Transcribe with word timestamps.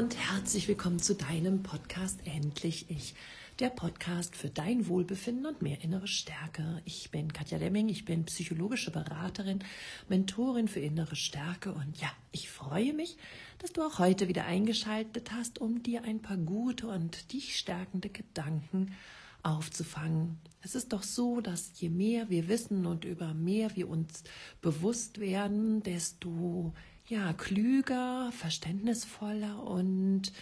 und 0.00 0.16
herzlich 0.16 0.66
willkommen 0.66 0.98
zu 0.98 1.14
deinem 1.14 1.62
Podcast 1.62 2.20
Endlich 2.24 2.88
Ich, 2.88 3.14
der 3.58 3.68
Podcast 3.68 4.34
für 4.34 4.48
dein 4.48 4.88
Wohlbefinden 4.88 5.44
und 5.44 5.60
mehr 5.60 5.84
innere 5.84 6.08
Stärke. 6.08 6.80
Ich 6.86 7.10
bin 7.10 7.34
Katja 7.34 7.58
Lemming, 7.58 7.90
ich 7.90 8.06
bin 8.06 8.24
psychologische 8.24 8.90
Beraterin, 8.90 9.62
Mentorin 10.08 10.68
für 10.68 10.80
innere 10.80 11.16
Stärke 11.16 11.72
und 11.72 12.00
ja, 12.00 12.10
ich 12.32 12.48
freue 12.48 12.94
mich, 12.94 13.18
dass 13.58 13.74
du 13.74 13.82
auch 13.82 13.98
heute 13.98 14.26
wieder 14.26 14.46
eingeschaltet 14.46 15.32
hast, 15.32 15.58
um 15.58 15.82
dir 15.82 16.02
ein 16.04 16.22
paar 16.22 16.38
gute 16.38 16.86
und 16.86 17.34
dich 17.34 17.58
stärkende 17.58 18.08
Gedanken 18.08 18.96
aufzufangen. 19.42 20.38
Es 20.62 20.74
ist 20.74 20.92
doch 20.92 21.02
so, 21.02 21.40
dass 21.40 21.72
je 21.76 21.88
mehr 21.88 22.28
wir 22.28 22.48
wissen 22.48 22.86
und 22.86 23.04
über 23.04 23.34
mehr 23.34 23.74
wir 23.76 23.88
uns 23.88 24.22
bewusst 24.60 25.20
werden, 25.20 25.82
desto 25.82 26.74
ja, 27.06 27.32
klüger, 27.32 28.30
verständnisvoller 28.32 29.62
und 29.62 30.32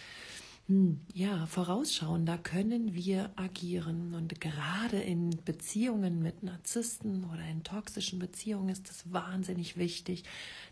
ja, 1.15 1.47
vorausschauender 1.47 2.37
können 2.37 2.93
wir 2.93 3.31
agieren. 3.35 4.13
Und 4.13 4.39
gerade 4.39 4.97
in 4.97 5.31
Beziehungen 5.43 6.21
mit 6.21 6.43
Narzissten 6.43 7.23
oder 7.23 7.43
in 7.49 7.63
toxischen 7.63 8.19
Beziehungen 8.19 8.69
ist 8.69 8.87
es 8.91 9.11
wahnsinnig 9.11 9.77
wichtig, 9.77 10.25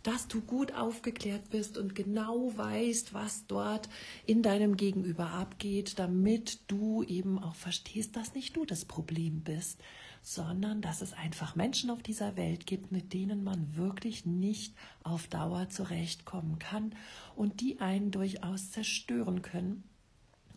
dass 0.04 0.28
du 0.28 0.42
gut 0.42 0.76
aufgeklärt 0.76 1.50
bist 1.50 1.80
und 1.80 1.96
genau 1.96 2.56
weißt, 2.56 3.16
was 3.16 3.48
dort 3.48 3.90
in 4.28 4.44
deinem 4.44 4.78
Gegenüber 4.78 5.32
abgeht, 5.32 5.98
damit 5.98 6.60
du 6.68 7.02
eben 7.02 7.40
auch 7.40 7.56
verstehst, 7.56 8.16
dass 8.16 8.36
nicht 8.36 8.56
du 8.56 8.66
das 8.66 8.86
Problem 8.86 9.42
bist, 9.42 9.80
sondern 10.28 10.82
dass 10.82 11.02
es 11.02 11.14
einfach 11.14 11.56
Menschen 11.56 11.90
auf 11.90 12.04
dieser 12.04 12.36
Welt 12.36 12.68
gibt, 12.68 12.92
mit 12.92 13.14
denen 13.14 13.46
man 13.46 13.78
wirklich 13.78 14.26
nicht 14.26 14.76
auf 15.02 15.28
Dauer 15.28 15.70
zurechtkommen 15.70 16.60
kann 16.60 16.94
und 17.38 17.62
die 17.62 17.80
einen 17.80 18.12
durchaus 18.12 18.72
zerstören 18.72 19.42
können 19.42 19.86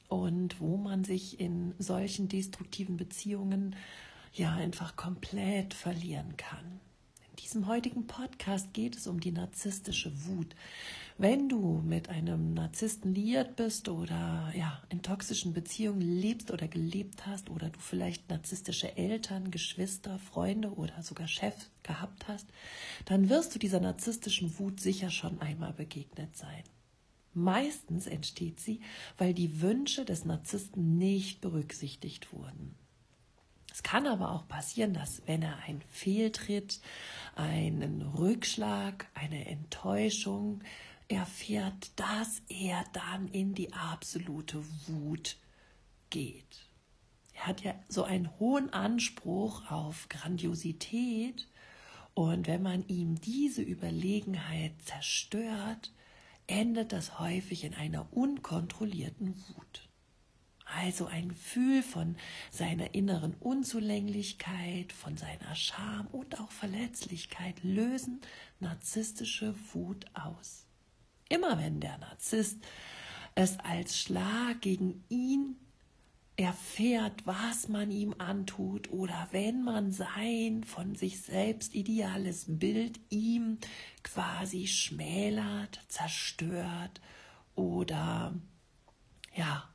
und 0.09 0.59
wo 0.59 0.77
man 0.77 1.05
sich 1.05 1.39
in 1.39 1.73
solchen 1.79 2.27
destruktiven 2.27 2.97
Beziehungen 2.97 3.77
ja 4.33 4.53
einfach 4.55 4.97
komplett 4.97 5.73
verlieren 5.73 6.37
kann 6.37 6.81
diesem 7.51 7.67
heutigen 7.67 8.07
Podcast 8.07 8.73
geht 8.75 8.97
es 8.97 9.07
um 9.07 9.19
die 9.19 9.33
narzisstische 9.33 10.13
Wut. 10.27 10.55
Wenn 11.21 11.51
du 11.51 11.83
mit 11.85 12.09
einem 12.09 12.55
Narzissten 12.55 13.15
liiert 13.15 13.55
bist 13.55 13.91
oder 13.91 14.51
ja, 14.57 14.81
in 14.89 15.03
toxischen 15.03 15.53
Beziehungen 15.53 16.01
lebst 16.01 16.51
oder 16.51 16.67
gelebt 16.67 17.27
hast 17.27 17.51
oder 17.51 17.69
du 17.69 17.79
vielleicht 17.79 18.31
narzisstische 18.31 18.97
Eltern, 18.97 19.51
Geschwister, 19.51 20.19
Freunde 20.19 20.73
oder 20.73 21.03
sogar 21.03 21.29
Chef 21.29 21.55
gehabt 21.83 22.27
hast, 22.27 22.47
dann 23.05 23.29
wirst 23.29 23.55
du 23.55 23.59
dieser 23.59 23.81
narzisstischen 23.81 24.59
Wut 24.59 24.81
sicher 24.81 25.11
schon 25.11 25.39
einmal 25.43 25.75
begegnet 25.75 26.35
sein. 26.39 26.65
Meistens 27.35 28.07
entsteht 28.07 28.59
sie, 28.59 28.81
weil 29.19 29.35
die 29.35 29.61
Wünsche 29.61 30.07
des 30.07 30.25
Narzissten 30.25 30.97
nicht 30.97 31.43
berücksichtigt 31.43 32.33
wurden. 32.33 32.77
Es 33.71 33.83
kann 33.83 34.07
aber 34.07 34.33
auch 34.33 34.49
passieren, 34.49 34.95
dass 34.95 35.21
wenn 35.27 35.43
er 35.43 35.59
einen 35.67 35.83
Fehltritt, 35.83 36.81
einen 37.37 38.01
Rückschlag, 38.03 39.07
eine 39.15 39.47
Enttäuschung 39.47 40.63
erfährt, 41.11 41.91
dass 41.97 42.43
er 42.49 42.85
dann 42.93 43.29
in 43.29 43.55
die 43.55 43.73
absolute 43.73 44.63
Wut 44.87 45.37
geht. 46.09 46.71
Er 47.35 47.47
hat 47.47 47.63
ja 47.63 47.75
so 47.89 48.05
einen 48.05 48.39
hohen 48.39 48.73
Anspruch 48.73 49.71
auf 49.71 50.09
Grandiosität 50.09 51.49
und 52.15 52.47
wenn 52.47 52.63
man 52.63 52.87
ihm 52.87 53.21
diese 53.21 53.63
Überlegenheit 53.63 54.73
zerstört, 54.85 55.93
endet 56.47 56.93
das 56.93 57.19
häufig 57.19 57.65
in 57.65 57.75
einer 57.75 58.13
unkontrollierten 58.13 59.37
Wut. 59.49 59.89
Also 60.65 61.07
ein 61.07 61.31
Gefühl 61.31 61.83
von 61.83 62.17
seiner 62.53 62.95
inneren 62.95 63.35
Unzulänglichkeit, 63.41 64.93
von 64.93 65.17
seiner 65.17 65.55
Scham 65.57 66.07
und 66.09 66.39
auch 66.39 66.51
Verletzlichkeit 66.53 67.57
lösen 67.65 68.21
narzisstische 68.61 69.55
Wut 69.73 70.07
aus. 70.15 70.67
Immer 71.31 71.59
wenn 71.59 71.81
der 71.81 71.97
Narzisst 71.99 72.59
es 73.35 73.59
als 73.61 73.97
Schlag 73.97 74.61
gegen 74.61 75.05
ihn 75.09 75.57
erfährt, 76.37 77.25
was 77.27 77.69
man 77.69 77.91
ihm 77.91 78.15
antut 78.19 78.91
oder 78.91 79.29
wenn 79.31 79.63
man 79.63 79.93
sein 79.93 80.65
von 80.65 80.97
sich 80.97 81.21
selbst 81.21 81.75
ideales 81.75 82.47
Bild 82.49 82.99
ihm 83.11 83.59
quasi 84.03 84.67
schmälert, 84.67 85.81
zerstört 85.89 87.01
oder 87.55 88.35
ja, 89.37 89.69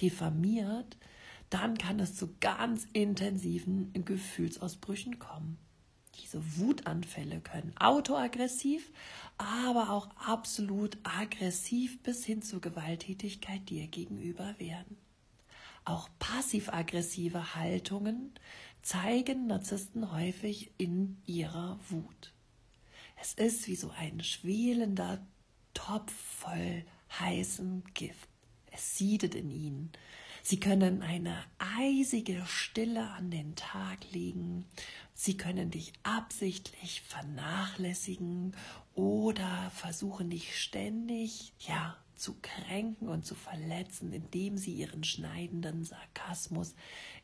diffamiert, 0.00 0.96
dann 1.48 1.78
kann 1.78 2.00
es 2.00 2.16
zu 2.16 2.34
ganz 2.40 2.86
intensiven 2.92 3.92
Gefühlsausbrüchen 3.92 5.18
kommen. 5.20 5.58
Diese 6.20 6.58
Wutanfälle 6.58 7.40
können 7.40 7.72
autoaggressiv, 7.78 8.90
aber 9.38 9.90
auch 9.90 10.08
absolut 10.16 10.98
aggressiv 11.04 12.02
bis 12.02 12.24
hin 12.24 12.42
zur 12.42 12.60
Gewalttätigkeit 12.60 13.68
dir 13.68 13.86
gegenüber 13.86 14.54
werden. 14.58 14.98
Auch 15.84 16.08
passiv-aggressive 16.18 17.54
Haltungen 17.54 18.32
zeigen 18.82 19.46
Narzissten 19.46 20.12
häufig 20.12 20.70
in 20.78 21.20
ihrer 21.26 21.78
Wut. 21.88 22.32
Es 23.20 23.34
ist 23.34 23.66
wie 23.66 23.76
so 23.76 23.90
ein 23.90 24.22
schwelender 24.22 25.24
Topf 25.74 26.12
voll 26.12 26.84
heißem 27.18 27.82
Gift. 27.94 28.28
Es 28.70 28.96
siedet 28.96 29.34
in 29.34 29.50
ihnen. 29.50 29.92
Sie 30.42 30.58
können 30.58 31.02
eine 31.02 31.36
eisige 31.58 32.44
Stille 32.46 33.08
an 33.10 33.30
den 33.30 33.54
Tag 33.54 33.98
legen. 34.12 34.66
Sie 35.14 35.36
können 35.36 35.70
dich 35.70 35.92
absichtlich 36.02 37.02
vernachlässigen 37.02 38.56
oder 38.94 39.70
versuchen 39.74 40.30
dich 40.30 40.60
ständig, 40.60 41.52
ja, 41.60 41.96
zu 42.16 42.36
kränken 42.40 43.08
und 43.08 43.24
zu 43.24 43.34
verletzen, 43.34 44.12
indem 44.12 44.56
sie 44.58 44.74
ihren 44.74 45.04
schneidenden 45.04 45.84
Sarkasmus 45.84 46.74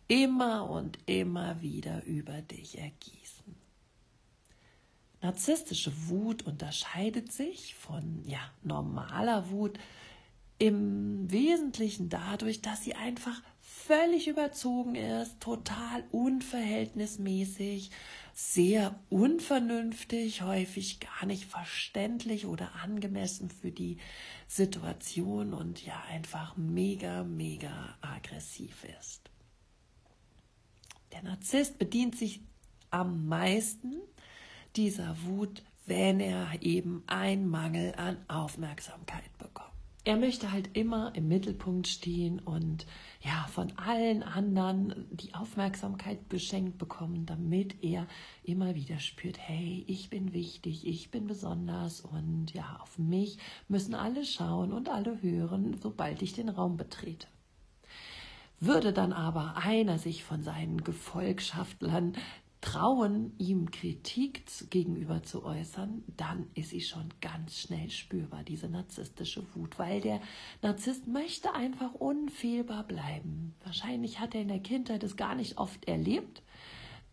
immer 0.09 0.71
und 0.71 0.99
immer 1.07 1.61
wieder 1.61 2.05
über 2.05 2.41
dich 2.43 2.79
ergießen. 2.79 3.55
Narzisstische 5.21 5.93
Wut 6.09 6.43
unterscheidet 6.45 7.33
sich 7.33 7.75
von 7.75 8.23
ja, 8.25 8.41
normaler 8.63 9.51
Wut 9.51 9.79
im 10.59 11.31
Wesentlichen 11.31 12.09
dadurch, 12.09 12.61
dass 12.63 12.83
sie 12.83 12.95
einfach 12.95 13.41
völlig 13.61 14.29
überzogen 14.29 14.97
ist, 14.97 15.41
total 15.41 16.05
unverhältnismäßig, 16.11 17.91
sehr 18.35 18.99
unvernünftig, 19.09 20.43
häufig 20.43 21.01
gar 21.01 21.27
nicht 21.27 21.45
verständlich 21.45 22.47
oder 22.47 22.75
angemessen 22.83 23.51
für 23.51 23.71
die 23.71 23.99
Situation 24.47 25.55
und 25.55 25.85
ja 25.85 26.03
einfach 26.11 26.57
mega, 26.57 27.25
mega 27.25 27.97
aggressiv 28.01 28.85
ist. 29.01 29.31
Der 31.13 31.23
Narzisst 31.23 31.79
bedient 31.79 32.17
sich 32.17 32.43
am 32.91 33.27
meisten 33.27 33.95
dieser 34.77 35.17
Wut, 35.25 35.63
wenn 35.87 36.21
er 36.21 36.61
eben 36.61 37.03
einen 37.07 37.49
Mangel 37.49 37.95
an 37.97 38.19
Aufmerksamkeit 38.29 39.37
bekommt 39.39 39.68
er 40.09 40.17
möchte 40.17 40.53
halt 40.53 40.75
immer 40.75 41.15
im 41.15 41.29
Mittelpunkt 41.29 41.87
stehen 41.87 42.39
und 42.39 42.87
ja, 43.21 43.47
von 43.53 43.71
allen 43.77 44.23
anderen 44.23 45.07
die 45.11 45.35
Aufmerksamkeit 45.35 46.31
geschenkt 46.31 46.79
bekommen, 46.79 47.27
damit 47.27 47.85
er 47.85 48.07
immer 48.43 48.75
wieder 48.75 49.01
spürt, 49.01 49.37
hey, 49.39 49.85
ich 49.87 50.09
bin 50.09 50.33
wichtig, 50.33 50.87
ich 50.87 51.11
bin 51.11 51.27
besonders 51.27 52.01
und 52.01 52.55
ja, 52.55 52.79
auf 52.81 52.99
mich 52.99 53.37
müssen 53.69 53.95
alle 53.95 54.25
schauen 54.25 54.73
und 54.73 54.89
alle 54.89 55.21
hören, 55.21 55.77
sobald 55.79 56.23
ich 56.23 56.33
den 56.33 56.49
Raum 56.49 56.79
betrete. 56.79 57.27
Würde 58.61 58.95
dann 58.95 59.13
aber 59.13 59.59
einer 59.59 59.99
sich 59.99 60.25
von 60.25 60.43
seinen 60.43 60.85
Gefolgschaftlern 60.85 62.15
trauen, 62.69 63.33
ihm 63.39 63.71
Kritik 63.71 64.45
gegenüber 64.69 65.23
zu 65.23 65.43
äußern, 65.43 66.05
dann 66.19 66.49
ist 66.55 66.71
sie 66.71 66.83
schon 66.83 67.09
ganz 67.23 67.59
schnell 67.59 67.89
spürbar, 67.89 68.43
diese 68.43 68.69
narzisstische 68.69 69.43
Wut, 69.55 69.79
weil 69.79 70.03
der 70.03 70.21
Narzisst 70.61 71.07
möchte 71.07 71.55
einfach 71.55 71.95
unfehlbar 71.95 72.85
bleiben. 72.85 73.55
Wahrscheinlich 73.65 74.21
hat 74.21 74.35
er 74.35 74.43
in 74.43 74.49
der 74.49 74.59
Kindheit 74.59 75.03
es 75.03 75.17
gar 75.17 75.35
nicht 75.35 75.57
oft 75.57 75.89
erlebt, 75.89 76.43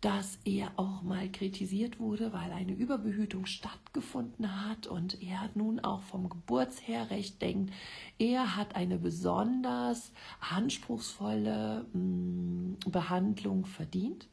dass 0.02 0.38
er 0.44 0.72
auch 0.76 1.00
mal 1.00 1.32
kritisiert 1.32 1.98
wurde, 2.00 2.34
weil 2.34 2.52
eine 2.52 2.72
Überbehütung 2.72 3.46
stattgefunden 3.46 4.68
hat. 4.68 4.86
Und 4.86 5.22
er 5.22 5.48
nun 5.54 5.80
auch 5.80 6.02
vom 6.02 6.28
Geburtsher 6.28 7.10
recht 7.10 7.40
denkt, 7.40 7.72
er 8.18 8.56
hat 8.56 8.76
eine 8.76 8.98
besonders 8.98 10.12
anspruchsvolle 10.50 11.86
mh, 11.94 11.98
mm, 11.98 12.76
Behandlung 12.90 13.64
verdient 13.64 14.28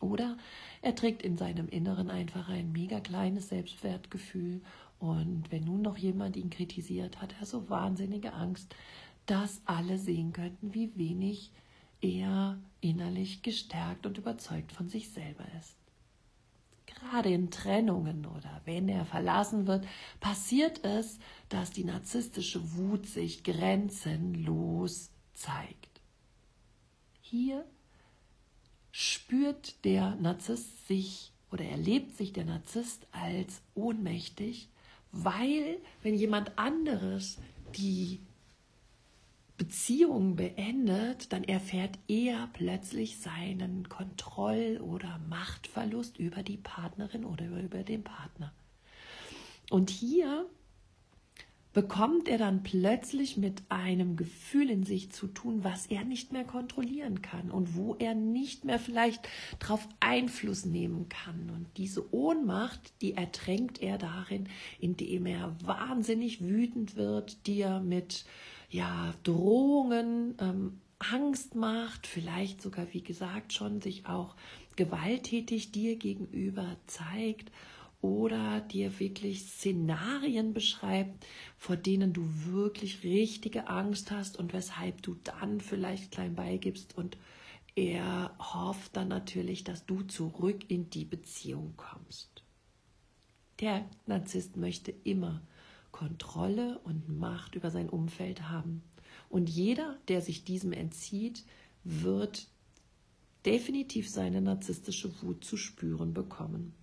oder 0.00 0.36
er 0.82 0.94
trägt 0.94 1.22
in 1.22 1.36
seinem 1.36 1.68
Inneren 1.68 2.10
einfach 2.10 2.48
ein 2.48 2.72
mega 2.72 3.00
kleines 3.00 3.48
Selbstwertgefühl 3.48 4.60
Und 4.98 5.50
wenn 5.50 5.64
nun 5.64 5.82
noch 5.82 5.96
jemand 5.96 6.36
ihn 6.36 6.50
kritisiert, 6.50 7.20
hat 7.20 7.34
er 7.38 7.46
so 7.46 7.68
wahnsinnige 7.70 8.32
Angst, 8.32 8.74
dass 9.26 9.60
alle 9.64 9.98
sehen 9.98 10.32
könnten, 10.32 10.74
wie 10.74 10.96
wenig 10.96 11.52
er 12.00 12.58
innerlich 12.80 13.42
gestärkt 13.42 14.06
und 14.06 14.18
überzeugt 14.18 14.72
von 14.72 14.88
sich 14.88 15.10
selber 15.10 15.44
ist. 15.58 15.76
Gerade 16.86 17.30
in 17.30 17.50
Trennungen 17.50 18.26
oder 18.26 18.60
wenn 18.64 18.88
er 18.88 19.04
verlassen 19.04 19.66
wird, 19.66 19.86
passiert 20.20 20.84
es, 20.84 21.18
dass 21.48 21.70
die 21.70 21.84
narzisstische 21.84 22.76
Wut 22.76 23.06
sich 23.06 23.44
grenzenlos 23.44 25.10
zeigt. 25.34 26.00
Hier 27.20 27.64
spürt 28.92 29.84
der 29.84 30.16
Narzisst 30.16 30.86
sich 30.88 31.32
oder 31.50 31.64
erlebt 31.64 32.16
sich 32.16 32.32
der 32.32 32.44
Narzisst 32.44 33.06
als 33.12 33.62
ohnmächtig, 33.74 34.68
weil 35.12 35.78
wenn 36.02 36.14
jemand 36.14 36.58
anderes 36.58 37.38
die 37.76 38.20
Beziehung 39.56 40.36
beendet, 40.36 41.32
dann 41.32 41.42
erfährt 41.42 41.98
er 42.06 42.48
plötzlich 42.52 43.18
seinen 43.18 43.88
Kontroll- 43.88 44.80
oder 44.80 45.18
Machtverlust 45.28 46.18
über 46.18 46.42
die 46.42 46.58
Partnerin 46.58 47.24
oder 47.24 47.46
über 47.46 47.82
den 47.82 48.04
Partner. 48.04 48.52
Und 49.70 49.90
hier 49.90 50.46
bekommt 51.78 52.26
er 52.26 52.38
dann 52.38 52.64
plötzlich 52.64 53.36
mit 53.36 53.62
einem 53.68 54.16
Gefühl 54.16 54.68
in 54.68 54.82
sich 54.82 55.12
zu 55.12 55.28
tun, 55.28 55.62
was 55.62 55.86
er 55.86 56.02
nicht 56.02 56.32
mehr 56.32 56.42
kontrollieren 56.42 57.22
kann 57.22 57.52
und 57.52 57.76
wo 57.76 57.94
er 57.94 58.16
nicht 58.16 58.64
mehr 58.64 58.80
vielleicht 58.80 59.28
darauf 59.60 59.86
Einfluss 60.00 60.64
nehmen 60.64 61.08
kann. 61.08 61.50
Und 61.54 61.68
diese 61.76 62.12
Ohnmacht, 62.12 62.80
die 63.00 63.14
ertränkt 63.14 63.80
er 63.80 63.96
darin, 63.96 64.48
indem 64.80 65.26
er 65.26 65.54
wahnsinnig 65.62 66.42
wütend 66.42 66.96
wird, 66.96 67.46
dir 67.46 67.78
mit 67.78 68.24
ja, 68.70 69.14
Drohungen, 69.22 70.34
ähm, 70.40 70.80
Angst 70.98 71.54
macht, 71.54 72.08
vielleicht 72.08 72.60
sogar, 72.60 72.92
wie 72.92 73.04
gesagt, 73.04 73.52
schon 73.52 73.80
sich 73.80 74.06
auch 74.06 74.34
gewalttätig 74.74 75.70
dir 75.70 75.94
gegenüber 75.94 76.76
zeigt 76.88 77.52
oder 78.00 78.60
dir 78.60 79.00
wirklich 79.00 79.44
Szenarien 79.46 80.54
beschreibt, 80.54 81.26
vor 81.56 81.76
denen 81.76 82.12
du 82.12 82.22
wirklich 82.46 83.02
richtige 83.02 83.68
Angst 83.68 84.10
hast 84.10 84.38
und 84.38 84.52
weshalb 84.52 85.02
du 85.02 85.16
dann 85.24 85.60
vielleicht 85.60 86.12
klein 86.12 86.34
beigibst 86.34 86.96
und 86.96 87.16
er 87.74 88.36
hofft 88.38 88.96
dann 88.96 89.08
natürlich, 89.08 89.62
dass 89.62 89.86
du 89.86 90.02
zurück 90.02 90.68
in 90.68 90.90
die 90.90 91.04
Beziehung 91.04 91.74
kommst. 91.76 92.42
Der 93.60 93.88
Narzisst 94.06 94.56
möchte 94.56 94.92
immer 95.04 95.42
Kontrolle 95.92 96.78
und 96.80 97.08
Macht 97.08 97.54
über 97.54 97.70
sein 97.70 97.88
Umfeld 97.88 98.48
haben. 98.48 98.82
Und 99.28 99.48
jeder, 99.48 99.98
der 100.08 100.22
sich 100.22 100.44
diesem 100.44 100.72
entzieht, 100.72 101.44
wird 101.84 102.48
definitiv 103.46 104.08
seine 104.08 104.40
narzisstische 104.40 105.22
Wut 105.22 105.44
zu 105.44 105.56
spüren 105.56 106.14
bekommen. 106.14 106.74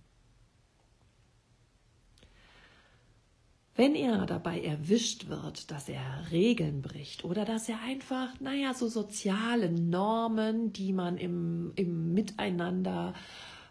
Wenn 3.76 3.94
er 3.94 4.24
dabei 4.24 4.62
erwischt 4.62 5.28
wird, 5.28 5.70
dass 5.70 5.90
er 5.90 6.00
Regeln 6.30 6.80
bricht 6.80 7.24
oder 7.24 7.44
dass 7.44 7.68
er 7.68 7.82
einfach, 7.82 8.28
naja, 8.40 8.72
so 8.72 8.88
soziale 8.88 9.70
Normen, 9.70 10.72
die 10.72 10.94
man 10.94 11.18
im, 11.18 11.72
im 11.76 12.14
Miteinander 12.14 13.12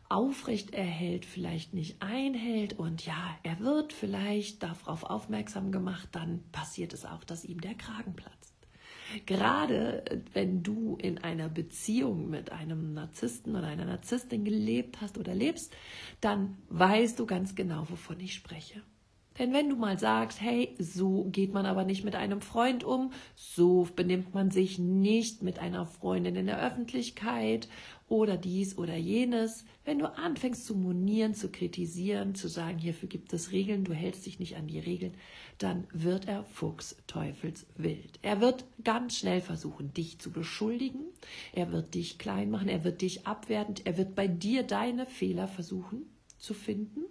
aufrecht 0.07 0.75
erhält, 0.75 1.25
vielleicht 1.25 1.73
nicht 1.73 2.03
einhält 2.03 2.77
und 2.77 3.03
ja, 3.03 3.35
er 3.41 3.59
wird 3.59 3.93
vielleicht 3.93 4.61
darauf 4.61 5.03
aufmerksam 5.03 5.71
gemacht, 5.71 6.09
dann 6.11 6.43
passiert 6.51 6.93
es 6.93 7.03
auch, 7.03 7.23
dass 7.23 7.43
ihm 7.43 7.59
der 7.59 7.73
Kragen 7.73 8.13
platzt. 8.13 8.53
Gerade 9.25 10.05
äh, 10.05 10.19
wenn 10.33 10.61
du 10.61 10.97
in 11.01 11.17
einer 11.17 11.49
Beziehung 11.49 12.29
mit 12.29 12.51
einem 12.51 12.93
Narzissten 12.93 13.55
oder 13.55 13.67
einer 13.67 13.85
Narzisstin 13.85 14.45
gelebt 14.45 15.01
hast 15.01 15.17
oder 15.17 15.33
lebst, 15.33 15.75
dann 16.21 16.57
weißt 16.69 17.17
du 17.17 17.25
ganz 17.25 17.55
genau, 17.55 17.89
wovon 17.89 18.19
ich 18.19 18.35
spreche. 18.35 18.83
Denn 19.37 19.51
wenn 19.51 19.69
du 19.69 19.75
mal 19.75 19.99
sagst, 19.99 20.39
hey, 20.41 20.75
so 20.79 21.25
geht 21.25 21.53
man 21.53 21.65
aber 21.65 21.83
nicht 21.83 22.05
mit 22.05 22.15
einem 22.15 22.39
Freund 22.39 22.83
um, 22.85 23.11
so 23.35 23.87
benimmt 23.95 24.33
man 24.33 24.49
sich 24.49 24.79
nicht 24.79 25.43
mit 25.43 25.59
einer 25.59 25.85
Freundin 25.85 26.37
in 26.37 26.45
der 26.45 26.61
Öffentlichkeit 26.61 27.67
oder 28.07 28.37
dies 28.37 28.77
oder 28.77 28.95
jenes, 28.95 29.65
wenn 29.83 29.99
du 29.99 30.05
anfängst 30.05 30.65
zu 30.65 30.75
monieren, 30.75 31.33
zu 31.33 31.49
kritisieren, 31.49 32.33
zu 32.35 32.47
sagen, 32.47 32.77
hierfür 32.77 33.09
gibt 33.09 33.33
es 33.33 33.51
Regeln, 33.51 33.83
du 33.83 33.93
hältst 33.93 34.25
dich 34.25 34.39
nicht 34.39 34.55
an 34.55 34.67
die 34.67 34.79
Regeln, 34.79 35.15
dann 35.57 35.85
wird 35.91 36.27
er 36.27 36.45
Fuchs 36.45 36.95
Teufels 37.07 37.65
wild. 37.75 38.19
Er 38.21 38.39
wird 38.39 38.63
ganz 38.83 39.17
schnell 39.17 39.41
versuchen, 39.41 39.93
dich 39.93 40.19
zu 40.19 40.31
beschuldigen, 40.31 41.01
er 41.51 41.71
wird 41.73 41.93
dich 41.93 42.19
klein 42.19 42.51
machen, 42.51 42.69
er 42.69 42.83
wird 42.83 43.01
dich 43.01 43.27
abwerten, 43.27 43.75
er 43.83 43.97
wird 43.97 44.15
bei 44.15 44.27
dir 44.27 44.63
deine 44.63 45.05
Fehler 45.05 45.47
versuchen 45.47 46.03
zu 46.37 46.53
finden 46.53 47.05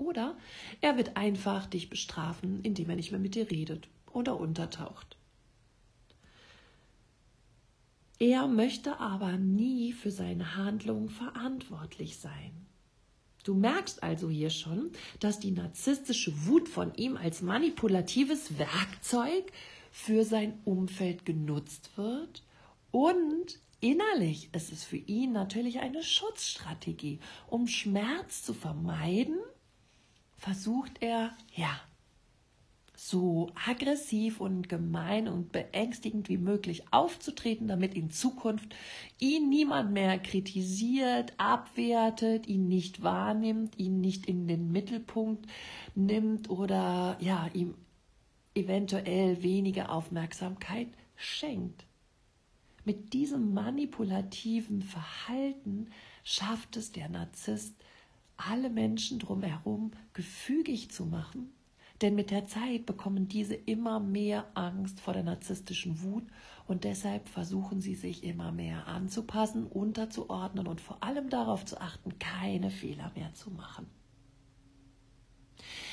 oder 0.00 0.36
er 0.80 0.96
wird 0.96 1.16
einfach 1.16 1.66
dich 1.66 1.90
bestrafen, 1.90 2.60
indem 2.62 2.90
er 2.90 2.96
nicht 2.96 3.12
mehr 3.12 3.20
mit 3.20 3.34
dir 3.34 3.50
redet 3.50 3.88
oder 4.12 4.40
untertaucht. 4.40 5.16
Er 8.18 8.48
möchte 8.48 8.98
aber 8.98 9.38
nie 9.38 9.92
für 9.92 10.10
seine 10.10 10.56
Handlungen 10.56 11.08
verantwortlich 11.08 12.18
sein. 12.18 12.66
Du 13.44 13.54
merkst 13.54 14.02
also 14.02 14.28
hier 14.28 14.50
schon, 14.50 14.90
dass 15.20 15.38
die 15.38 15.52
narzisstische 15.52 16.46
Wut 16.46 16.68
von 16.68 16.94
ihm 16.96 17.16
als 17.16 17.40
manipulatives 17.40 18.58
Werkzeug 18.58 19.50
für 19.90 20.24
sein 20.24 20.58
Umfeld 20.64 21.24
genutzt 21.24 21.90
wird 21.96 22.42
und 22.90 23.58
innerlich 23.80 24.50
ist 24.52 24.70
es 24.70 24.84
für 24.84 24.98
ihn 24.98 25.32
natürlich 25.32 25.80
eine 25.80 26.02
Schutzstrategie, 26.02 27.18
um 27.48 27.66
Schmerz 27.66 28.42
zu 28.42 28.52
vermeiden 28.52 29.38
versucht 30.40 31.02
er, 31.02 31.32
ja, 31.54 31.80
so 32.96 33.50
aggressiv 33.66 34.40
und 34.40 34.68
gemein 34.68 35.28
und 35.28 35.52
beängstigend 35.52 36.28
wie 36.28 36.38
möglich 36.38 36.82
aufzutreten, 36.90 37.68
damit 37.68 37.94
in 37.94 38.10
Zukunft 38.10 38.74
ihn 39.18 39.48
niemand 39.48 39.92
mehr 39.92 40.18
kritisiert, 40.18 41.32
abwertet, 41.38 42.46
ihn 42.46 42.68
nicht 42.68 43.02
wahrnimmt, 43.02 43.78
ihn 43.78 44.00
nicht 44.00 44.26
in 44.26 44.48
den 44.48 44.72
Mittelpunkt 44.72 45.46
nimmt 45.94 46.50
oder 46.50 47.16
ja, 47.20 47.48
ihm 47.52 47.74
eventuell 48.54 49.42
weniger 49.42 49.90
Aufmerksamkeit 49.90 50.88
schenkt. 51.16 51.84
Mit 52.84 53.12
diesem 53.12 53.52
manipulativen 53.52 54.82
Verhalten 54.82 55.90
schafft 56.24 56.76
es 56.76 56.92
der 56.92 57.08
Narzisst, 57.10 57.74
alle 58.48 58.70
Menschen 58.70 59.18
drumherum 59.18 59.92
gefügig 60.12 60.90
zu 60.90 61.06
machen. 61.06 61.52
Denn 62.00 62.14
mit 62.14 62.30
der 62.30 62.46
Zeit 62.46 62.86
bekommen 62.86 63.28
diese 63.28 63.54
immer 63.54 64.00
mehr 64.00 64.46
Angst 64.54 65.00
vor 65.00 65.12
der 65.12 65.22
narzisstischen 65.22 66.02
Wut 66.02 66.24
und 66.66 66.84
deshalb 66.84 67.28
versuchen 67.28 67.82
sie 67.82 67.94
sich 67.94 68.24
immer 68.24 68.52
mehr 68.52 68.86
anzupassen, 68.86 69.66
unterzuordnen 69.66 70.66
und 70.66 70.80
vor 70.80 71.02
allem 71.02 71.28
darauf 71.28 71.66
zu 71.66 71.78
achten, 71.78 72.18
keine 72.18 72.70
Fehler 72.70 73.12
mehr 73.14 73.34
zu 73.34 73.50
machen. 73.50 73.86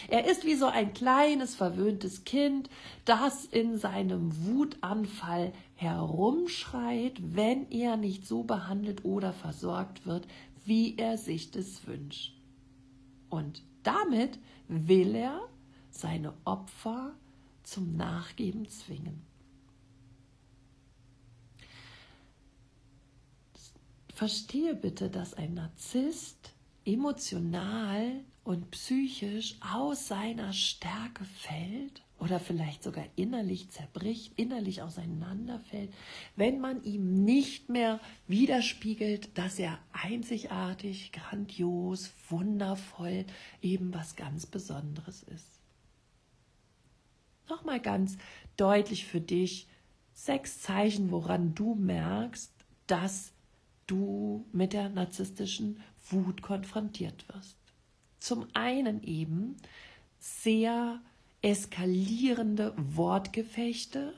Er 0.08 0.26
ist 0.30 0.46
wie 0.46 0.56
so 0.56 0.68
ein 0.68 0.94
kleines, 0.94 1.56
verwöhntes 1.56 2.24
Kind, 2.24 2.70
das 3.04 3.46
in 3.46 3.78
seinem 3.78 4.46
Wutanfall 4.46 5.52
herumschreit, 5.76 7.20
wenn 7.22 7.70
er 7.70 7.98
nicht 7.98 8.26
so 8.26 8.44
behandelt 8.44 9.04
oder 9.04 9.34
versorgt 9.34 10.06
wird, 10.06 10.26
wie 10.64 10.98
er 10.98 11.18
sich 11.18 11.52
das 11.52 11.86
wünscht. 11.86 12.37
Und 13.30 13.64
damit 13.84 14.40
will 14.68 15.16
er 15.16 15.42
seine 15.90 16.34
Opfer 16.46 17.16
zum 17.64 17.96
Nachgeben 17.96 18.68
zwingen. 18.68 19.22
Verstehe 24.14 24.74
bitte, 24.74 25.10
dass 25.10 25.36
ein 25.36 25.54
Narzisst 25.54 26.54
emotional 26.86 28.24
und 28.44 28.72
psychisch 28.72 29.56
aus 29.62 30.08
seiner 30.08 30.54
Stärke 30.54 31.24
fällt 31.26 32.07
oder 32.20 32.40
vielleicht 32.40 32.84
sogar 32.84 33.06
innerlich 33.16 33.70
zerbricht, 33.70 34.34
innerlich 34.38 34.82
auseinanderfällt, 34.82 35.94
wenn 36.36 36.60
man 36.60 36.84
ihm 36.84 37.24
nicht 37.24 37.70
mehr 37.70 38.00
widerspiegelt, 38.28 39.38
dass 39.38 39.60
er 39.60 39.80
einzigartig, 39.94 41.12
grandios, 41.12 42.12
wundervoll, 42.30 43.26
eben 43.62 43.94
was 43.94 44.16
ganz 44.16 44.46
Besonderes 44.46 45.24
ist. 45.24 45.62
Nochmal 47.50 47.80
ganz 47.80 48.18
deutlich 48.58 49.06
für 49.06 49.22
dich 49.22 49.68
sechs 50.14 50.60
Zeichen, 50.60 51.12
woran 51.12 51.54
du 51.54 51.76
merkst, 51.76 52.52
dass 52.88 53.32
du 53.86 54.46
mit 54.52 54.74
der 54.74 54.90
narzisstischen 54.90 55.82
Wut 56.10 56.42
konfrontiert 56.42 57.28
wirst. 57.30 57.58
Zum 58.20 58.48
einen 58.54 59.04
eben, 59.04 59.56
sehr 60.20 61.00
eskalierende 61.42 62.74
Wortgefechte, 62.78 64.14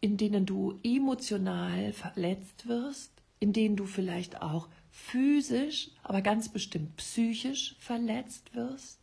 in 0.00 0.16
denen 0.16 0.46
du 0.46 0.78
emotional 0.82 1.92
verletzt 1.92 2.66
wirst, 2.66 3.12
in 3.38 3.52
denen 3.52 3.76
du 3.76 3.86
vielleicht 3.86 4.42
auch 4.42 4.68
physisch, 4.90 5.90
aber 6.02 6.22
ganz 6.22 6.48
bestimmt 6.48 6.96
psychisch 6.96 7.76
verletzt 7.78 8.54
wirst, 8.54 8.98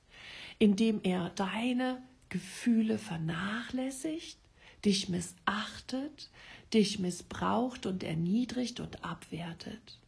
indem 0.60 1.00
er 1.04 1.30
deine 1.32 2.02
Gefühle 2.30 2.98
vernachlässigt, 2.98 4.38
dich 4.84 5.10
missachtet, 5.10 6.30
dich 6.74 7.00
missbraucht 7.00 7.86
und 7.86 8.04
erniedrigt 8.04 8.80
und 8.80 9.04
abwertet, 9.04 10.00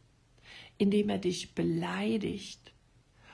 indem 0.78 1.08
er 1.08 1.18
dich 1.18 1.54
beleidigt 1.54 2.72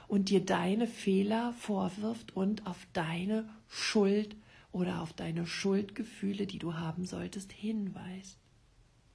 und 0.08 0.28
dir 0.28 0.44
deine 0.44 0.86
Fehler 0.86 1.52
vorwirft 1.54 2.36
und 2.36 2.66
auf 2.66 2.86
deine 2.92 3.48
Schuld 3.68 4.37
oder 4.73 5.02
auf 5.02 5.12
deine 5.12 5.46
Schuldgefühle, 5.46 6.46
die 6.46 6.58
du 6.58 6.75
haben 6.75 7.04
solltest, 7.04 7.52
hinweist. 7.52 8.38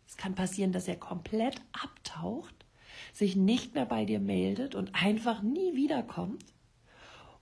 Es 0.08 0.18
kann 0.18 0.36
passieren, 0.36 0.72
dass 0.72 0.88
er 0.88 0.98
komplett 0.98 1.62
abtaucht, 1.72 2.66
sich 3.14 3.36
nicht 3.36 3.76
mehr 3.76 3.86
bei 3.86 4.06
dir 4.06 4.20
meldet 4.20 4.76
und 4.76 4.94
einfach 4.94 5.42
nie 5.42 5.76
wiederkommt. 5.76 6.44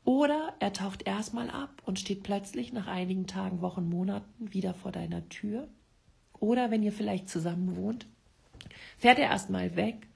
Oder 0.04 0.56
er 0.60 0.74
taucht 0.74 1.04
erstmal 1.08 1.50
ab 1.50 1.82
und 1.86 2.00
steht 2.00 2.24
plötzlich 2.24 2.74
nach 2.74 2.88
einigen 2.88 3.28
Tagen, 3.28 3.62
Wochen, 3.62 3.90
Monaten 3.90 4.54
wieder 4.54 4.74
vor 4.74 4.92
deiner 4.92 5.28
Tür. 5.30 5.68
Oder 6.40 6.72
wenn 6.72 6.84
ihr 6.84 6.94
vielleicht 6.94 7.30
zusammen 7.30 7.76
wohnt, 7.76 8.08
fährt 8.98 9.20
er 9.20 9.30
erstmal 9.30 9.76
weg 9.76 10.08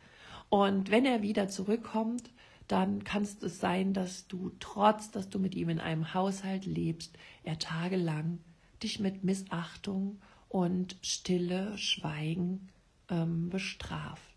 und 0.50 0.92
wenn 0.92 1.06
er 1.06 1.24
wieder 1.24 1.48
zurückkommt, 1.48 2.30
dann 2.68 3.04
kann 3.04 3.24
es 3.24 3.40
sein, 3.60 3.94
dass 3.94 4.28
du, 4.28 4.52
trotz 4.60 5.12
dass 5.12 5.30
du 5.30 5.40
mit 5.40 5.56
ihm 5.56 5.70
in 5.70 5.80
einem 5.80 6.14
Haushalt 6.14 6.66
lebst, 6.66 7.18
er 7.44 7.60
tagelang 7.60 8.40
dich 8.82 9.00
mit 9.00 9.24
Missachtung 9.24 10.22
und 10.50 10.98
Stille, 11.02 11.78
Schweigen 11.78 12.70
ähm, 13.10 13.50
bestraft. 13.50 14.36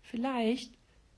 Vielleicht 0.00 0.74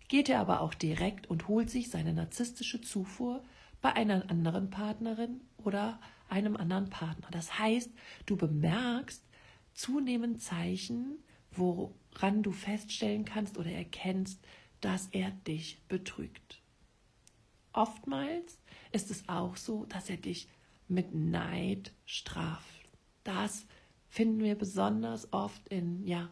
geht 0.09 0.29
er 0.29 0.41
aber 0.41 0.61
auch 0.61 0.75
direkt 0.75 1.29
und 1.31 1.49
holt 1.49 1.71
sich 1.71 1.91
seine 1.91 2.12
narzisstische 2.12 2.81
Zufuhr 2.81 3.43
bei 3.81 3.95
einer 3.95 4.31
anderen 4.31 4.71
Partnerin 4.71 5.41
oder 5.57 5.99
einem 6.29 6.57
anderen 6.57 6.91
Partner. 6.91 7.29
Das 7.31 7.59
heißt, 7.59 7.91
du 8.27 8.37
bemerkst 8.37 9.25
zunehmend 9.73 10.43
Zeichen, 10.43 11.19
woran 11.51 12.43
du 12.43 12.53
feststellen 12.53 13.25
kannst 13.25 13.59
oder 13.59 13.71
erkennst, 13.71 14.41
dass 14.83 15.07
er 15.12 15.31
dich 15.31 15.79
betrügt. 15.89 16.61
Oftmals 17.73 18.59
ist 18.91 19.11
es 19.11 19.27
auch 19.29 19.57
so, 19.57 19.87
dass 19.87 20.11
er 20.11 20.19
dich 20.19 20.49
mit 20.89 21.15
Neid 21.15 21.93
straft. 22.05 22.91
Das 23.25 23.65
finden 24.09 24.41
wir 24.41 24.57
besonders 24.57 25.33
oft 25.33 25.67
in 25.69 26.07
ja 26.07 26.29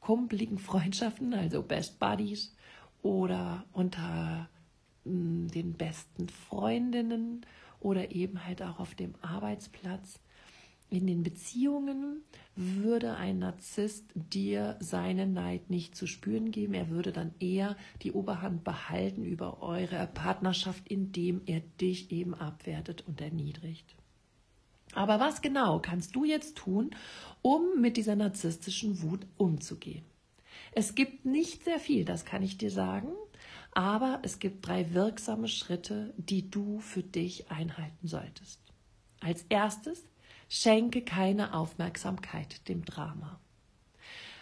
kumpeligen 0.00 0.58
Freundschaften, 0.58 1.34
also 1.34 1.62
Best 1.62 1.98
Buddies 1.98 2.54
oder 3.02 3.64
unter 3.72 4.48
mh, 5.04 5.10
hm, 5.12 5.48
den 5.48 5.74
besten 5.74 6.28
Freundinnen 6.28 7.44
oder 7.80 8.12
eben 8.12 8.46
halt 8.46 8.62
auch 8.62 8.78
auf 8.78 8.94
dem 8.94 9.14
Arbeitsplatz. 9.20 10.20
In 10.94 11.08
den 11.08 11.24
Beziehungen 11.24 12.22
würde 12.54 13.16
ein 13.16 13.40
Narzisst 13.40 14.04
dir 14.14 14.76
seinen 14.78 15.32
Neid 15.32 15.68
nicht 15.68 15.96
zu 15.96 16.06
spüren 16.06 16.52
geben. 16.52 16.72
Er 16.72 16.88
würde 16.88 17.10
dann 17.10 17.34
eher 17.40 17.76
die 18.02 18.12
Oberhand 18.12 18.62
behalten 18.62 19.24
über 19.24 19.60
eure 19.60 20.06
Partnerschaft, 20.06 20.86
indem 20.86 21.40
er 21.46 21.62
dich 21.80 22.12
eben 22.12 22.32
abwertet 22.32 23.02
und 23.08 23.20
erniedrigt. 23.20 23.96
Aber 24.92 25.18
was 25.18 25.42
genau 25.42 25.80
kannst 25.80 26.14
du 26.14 26.24
jetzt 26.24 26.58
tun, 26.58 26.94
um 27.42 27.80
mit 27.80 27.96
dieser 27.96 28.14
narzisstischen 28.14 29.02
Wut 29.02 29.26
umzugehen? 29.36 30.04
Es 30.70 30.94
gibt 30.94 31.24
nicht 31.24 31.64
sehr 31.64 31.80
viel, 31.80 32.04
das 32.04 32.24
kann 32.24 32.44
ich 32.44 32.56
dir 32.56 32.70
sagen, 32.70 33.08
aber 33.72 34.20
es 34.22 34.38
gibt 34.38 34.64
drei 34.68 34.94
wirksame 34.94 35.48
Schritte, 35.48 36.14
die 36.16 36.48
du 36.48 36.78
für 36.78 37.02
dich 37.02 37.50
einhalten 37.50 38.06
solltest. 38.06 38.60
Als 39.20 39.44
erstes 39.48 40.04
Schenke 40.56 41.02
keine 41.02 41.52
Aufmerksamkeit 41.52 42.68
dem 42.68 42.84
Drama. 42.84 43.40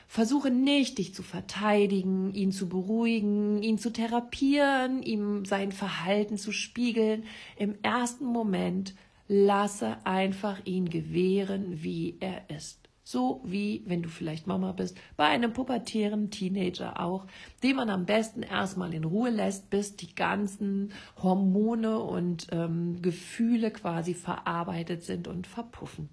Versuche 0.06 0.50
nicht, 0.50 0.98
dich 0.98 1.14
zu 1.14 1.22
verteidigen, 1.22 2.34
ihn 2.34 2.52
zu 2.52 2.68
beruhigen, 2.68 3.62
ihn 3.62 3.78
zu 3.78 3.90
therapieren, 3.90 5.02
ihm 5.02 5.46
sein 5.46 5.72
Verhalten 5.72 6.36
zu 6.36 6.52
spiegeln. 6.52 7.24
Im 7.56 7.76
ersten 7.82 8.26
Moment 8.26 8.94
lasse 9.26 10.04
einfach 10.04 10.60
ihn 10.66 10.90
gewähren, 10.90 11.82
wie 11.82 12.18
er 12.20 12.50
ist. 12.50 12.81
So 13.12 13.42
wie, 13.44 13.82
wenn 13.84 14.02
du 14.02 14.08
vielleicht 14.08 14.46
Mama 14.46 14.72
bist, 14.72 14.96
bei 15.18 15.26
einem 15.26 15.52
pubertären 15.52 16.30
Teenager 16.30 16.98
auch, 16.98 17.26
den 17.62 17.76
man 17.76 17.90
am 17.90 18.06
besten 18.06 18.42
erstmal 18.42 18.94
in 18.94 19.04
Ruhe 19.04 19.28
lässt, 19.28 19.68
bis 19.68 19.96
die 19.96 20.14
ganzen 20.14 20.94
Hormone 21.22 21.98
und 21.98 22.46
ähm, 22.52 23.02
Gefühle 23.02 23.70
quasi 23.70 24.14
verarbeitet 24.14 25.02
sind 25.02 25.28
und 25.28 25.46
verpuffen. 25.46 26.08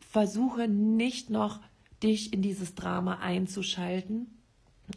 Versuche 0.00 0.66
nicht 0.66 1.30
noch, 1.30 1.60
dich 2.02 2.32
in 2.32 2.42
dieses 2.42 2.74
Drama 2.74 3.20
einzuschalten 3.20 4.26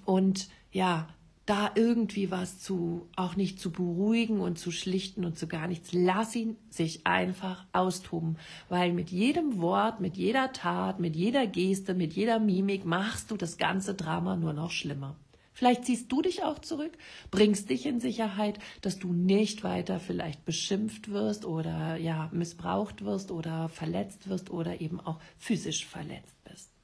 und 0.03 0.50
ja, 0.72 1.10
da 1.50 1.72
irgendwie 1.74 2.29
was 2.29 2.60
zu, 2.60 3.10
auch 3.15 3.36
nicht 3.36 3.60
zu 3.60 3.72
beruhigen 3.72 4.39
und 4.39 4.60
zu 4.60 4.70
schlichten 4.70 5.25
und 5.25 5.36
zu 5.36 5.48
gar 5.48 5.68
nichts. 5.68 5.94
Lass 5.94 6.36
ihn 6.36 6.58
sich 6.70 7.08
einfach 7.08 7.65
austoben, 7.74 8.38
weil 8.70 8.94
mit 8.94 9.10
jedem 9.10 9.60
Wort, 9.60 10.00
mit 10.00 10.15
jeder 10.15 10.53
Tat, 10.53 11.00
mit 11.00 11.15
jeder 11.15 11.48
Geste, 11.48 11.96
mit 11.96 12.13
jeder 12.13 12.39
Mimik 12.39 12.86
machst 12.86 13.32
du 13.32 13.38
das 13.38 13.58
ganze 13.58 13.96
Drama 13.96 14.36
nur 14.36 14.53
noch 14.53 14.70
schlimmer. 14.70 15.15
Vielleicht 15.51 15.86
ziehst 15.86 16.12
du 16.12 16.22
dich 16.22 16.44
auch 16.44 16.60
zurück, 16.60 16.96
bringst 17.32 17.72
dich 17.72 17.88
in 17.88 18.00
Sicherheit, 18.00 18.60
dass 18.82 19.00
du 19.00 19.12
nicht 19.12 19.63
weiter 19.63 20.00
vielleicht 20.00 20.46
beschimpft 20.46 21.10
wirst 21.10 21.46
oder 21.46 21.98
ja 21.98 22.29
missbraucht 22.32 23.03
wirst 23.03 23.32
oder 23.32 23.70
verletzt 23.70 24.29
wirst 24.29 24.51
oder 24.51 24.82
eben 24.82 25.00
auch 25.00 25.20
physisch 25.39 25.88
verletzt 25.88 26.36
bist. 26.44 26.79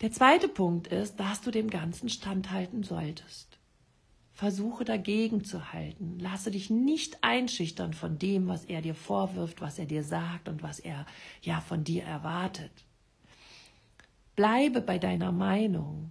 Der 0.00 0.10
zweite 0.10 0.48
Punkt 0.48 0.86
ist, 0.86 1.20
dass 1.20 1.42
du 1.42 1.50
dem 1.50 1.68
Ganzen 1.68 2.08
standhalten 2.08 2.82
solltest. 2.82 3.58
Versuche 4.32 4.84
dagegen 4.84 5.44
zu 5.44 5.74
halten. 5.74 6.18
Lasse 6.18 6.50
dich 6.50 6.70
nicht 6.70 7.22
einschüchtern 7.22 7.92
von 7.92 8.18
dem, 8.18 8.48
was 8.48 8.64
er 8.64 8.80
dir 8.80 8.94
vorwirft, 8.94 9.60
was 9.60 9.78
er 9.78 9.84
dir 9.84 10.02
sagt 10.02 10.48
und 10.48 10.62
was 10.62 10.80
er 10.80 11.04
ja 11.42 11.60
von 11.60 11.84
dir 11.84 12.04
erwartet. 12.04 12.72
Bleibe 14.36 14.80
bei 14.80 14.98
deiner 14.98 15.32
Meinung 15.32 16.10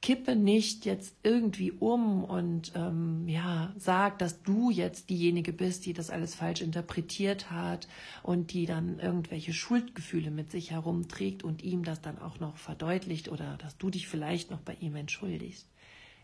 kippe 0.00 0.36
nicht 0.36 0.84
jetzt 0.84 1.16
irgendwie 1.22 1.72
um 1.72 2.22
und 2.24 2.72
ähm, 2.76 3.28
ja, 3.28 3.72
sag, 3.76 4.18
dass 4.18 4.42
du 4.42 4.70
jetzt 4.70 5.10
diejenige 5.10 5.52
bist, 5.52 5.86
die 5.86 5.92
das 5.92 6.10
alles 6.10 6.34
falsch 6.36 6.60
interpretiert 6.60 7.50
hat 7.50 7.88
und 8.22 8.52
die 8.52 8.66
dann 8.66 9.00
irgendwelche 9.00 9.52
Schuldgefühle 9.52 10.30
mit 10.30 10.50
sich 10.52 10.70
herumträgt 10.70 11.42
und 11.42 11.62
ihm 11.62 11.82
das 11.84 12.00
dann 12.00 12.18
auch 12.18 12.38
noch 12.38 12.56
verdeutlicht 12.56 13.28
oder 13.28 13.56
dass 13.58 13.76
du 13.76 13.90
dich 13.90 14.06
vielleicht 14.06 14.50
noch 14.50 14.60
bei 14.60 14.76
ihm 14.80 14.94
entschuldigst. 14.94 15.68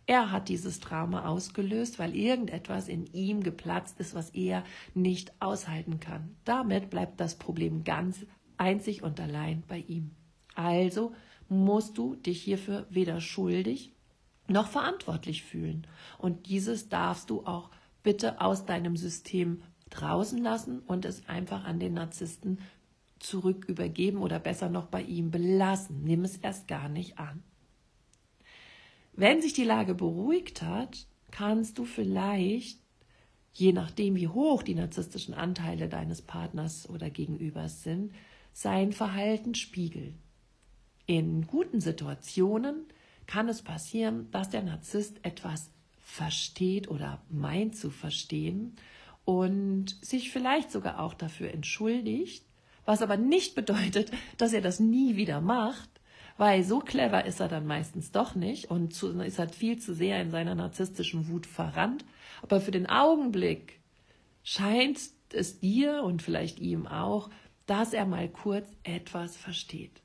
Er 0.07 0.31
hat 0.31 0.49
dieses 0.49 0.81
Trauma 0.81 1.27
ausgelöst, 1.27 1.99
weil 1.99 2.15
irgendetwas 2.15 2.89
in 2.89 3.07
ihm 3.13 3.43
geplatzt 3.43 3.99
ist, 4.01 4.15
was 4.15 4.31
er 4.31 4.63
nicht 4.93 5.33
aushalten 5.41 5.99
kann. 5.99 6.37
Damit 6.45 6.91
bleibt 6.91 7.21
das 7.21 7.37
Problem 7.37 7.85
ganz 7.85 8.27
einzig 8.59 9.03
und 9.03 9.19
allein 9.19 9.63
bei 9.67 9.79
ihm. 9.79 10.11
Also 10.55 11.13
musst 11.49 11.99
du 11.99 12.15
dich 12.15 12.43
hierfür 12.43 12.87
weder 12.91 13.21
schuldig 13.21 13.93
noch 14.49 14.69
verantwortlich 14.69 15.43
fühlen. 15.43 15.87
Und 16.19 16.47
dieses 16.47 16.89
darfst 16.89 17.31
du 17.31 17.47
auch 17.47 17.71
bitte 18.03 18.41
aus 18.41 18.67
deinem 18.67 18.97
System 18.97 19.63
draußen 19.91 20.39
lassen 20.39 20.81
und 20.81 21.05
es 21.05 21.29
einfach 21.29 21.65
an 21.65 21.79
den 21.79 21.95
Narzissten 21.95 22.59
zurück 23.19 23.65
übergeben 23.67 24.19
oder 24.19 24.39
besser 24.39 24.69
noch 24.69 24.87
bei 24.87 25.03
ihm 25.03 25.31
belassen. 25.31 26.03
Nimm 26.05 26.25
es 26.25 26.37
erst 26.37 26.69
gar 26.69 26.89
nicht 26.89 27.19
an. 27.19 27.43
Wenn 29.15 29.41
sich 29.41 29.53
die 29.53 29.65
Lage 29.65 29.95
beruhigt 29.95 30.63
hat, 30.63 31.07
kannst 31.31 31.79
du 31.79 31.85
vielleicht, 31.85 32.81
je 33.53 33.73
nachdem 33.73 34.17
wie 34.17 34.29
hoch 34.29 34.63
die 34.63 34.75
narzisstischen 34.75 35.35
Anteile 35.35 35.89
deines 35.89 36.21
Partners 36.21 36.89
oder 36.89 37.11
Gegenübers 37.11 37.83
sind, 37.83 38.13
sein 38.53 38.93
Verhalten 38.93 39.55
spiegeln. 39.55 40.19
In 41.07 41.47
guten 41.47 41.81
Situationen 41.81 42.87
kann 43.27 43.49
es 43.49 43.63
passieren, 43.63 44.31
dass 44.31 44.51
der 44.51 44.63
Narzisst 44.63 45.19
etwas 45.23 45.71
versteht 46.01 46.89
oder 46.89 47.21
meint 47.29 47.77
zu 47.77 47.91
verstehen 47.91 48.77
und 49.25 49.97
sich 50.05 50.31
vielleicht 50.31 50.71
sogar 50.71 51.01
auch 51.01 51.15
dafür 51.15 51.51
entschuldigt, 51.51 52.45
was 52.85 53.03
aber 53.03 53.17
nicht 53.17 53.55
bedeutet, 53.55 54.11
dass 54.39 54.53
er 54.53 54.61
das 54.61 54.81
nie 54.81 55.17
wieder 55.17 55.41
macht, 55.41 55.89
weil 56.37 56.65
so 56.65 56.81
clever 56.81 57.25
ist 57.27 57.41
er 57.41 57.49
dann 57.49 57.67
meistens 57.67 58.11
doch 58.11 58.35
nicht 58.35 58.71
und 58.71 58.93
zu, 58.95 59.21
ist 59.21 59.39
er 59.39 59.49
viel 59.49 59.79
zu 59.79 59.95
sehr 59.95 60.21
in 60.21 60.31
seiner 60.31 60.55
narzisstischen 60.55 61.29
Wut 61.29 61.47
verrannt. 61.47 62.05
Aber 62.43 62.61
für 62.61 62.73
den 62.73 62.89
Augenblick 62.89 63.79
scheint 64.43 64.99
es 65.33 65.61
dir 65.61 66.03
und 66.03 66.23
vielleicht 66.23 66.59
ihm 66.59 66.87
auch, 66.87 67.31
dass 67.67 67.93
er 67.93 68.05
mal 68.05 68.29
kurz 68.29 68.69
etwas 68.83 69.37
versteht. 69.37 70.04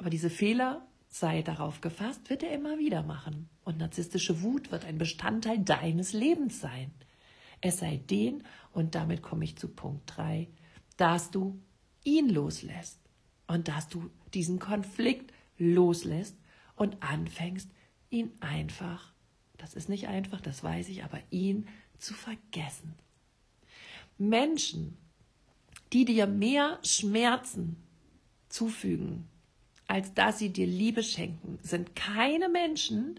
Aber 0.00 0.08
diese 0.08 0.30
Fehler, 0.30 0.88
sei 1.08 1.42
darauf 1.42 1.82
gefasst, 1.82 2.30
wird 2.30 2.42
er 2.42 2.54
immer 2.54 2.78
wieder 2.78 3.02
machen. 3.02 3.50
Und 3.64 3.76
narzisstische 3.76 4.40
Wut 4.40 4.72
wird 4.72 4.86
ein 4.86 4.96
Bestandteil 4.96 5.58
deines 5.58 6.14
Lebens 6.14 6.58
sein. 6.58 6.90
Es 7.60 7.80
sei 7.80 7.98
den, 7.98 8.42
und 8.72 8.94
damit 8.94 9.20
komme 9.20 9.44
ich 9.44 9.58
zu 9.58 9.68
Punkt 9.68 10.10
3, 10.16 10.48
dass 10.96 11.30
du 11.30 11.60
ihn 12.02 12.30
loslässt 12.30 12.98
und 13.46 13.68
dass 13.68 13.90
du 13.90 14.08
diesen 14.32 14.58
Konflikt 14.58 15.34
loslässt 15.58 16.34
und 16.76 17.02
anfängst, 17.02 17.70
ihn 18.08 18.32
einfach, 18.40 19.12
das 19.58 19.74
ist 19.74 19.90
nicht 19.90 20.08
einfach, 20.08 20.40
das 20.40 20.64
weiß 20.64 20.88
ich, 20.88 21.04
aber 21.04 21.20
ihn 21.28 21.68
zu 21.98 22.14
vergessen. 22.14 22.94
Menschen, 24.16 24.96
die 25.92 26.06
dir 26.06 26.26
mehr 26.26 26.78
Schmerzen 26.82 27.76
zufügen, 28.48 29.28
als 29.90 30.14
dass 30.14 30.38
sie 30.38 30.50
dir 30.50 30.68
Liebe 30.68 31.02
schenken, 31.02 31.58
sind 31.62 31.96
keine 31.96 32.48
Menschen, 32.48 33.18